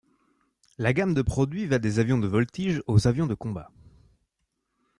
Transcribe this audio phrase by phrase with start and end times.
[0.79, 3.69] La gamme de produits va des avions de voltige aux avions de combat.